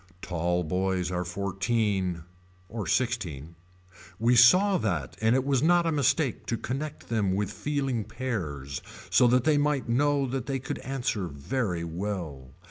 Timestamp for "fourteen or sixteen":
1.23-3.53